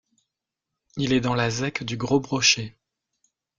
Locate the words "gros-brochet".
1.95-2.75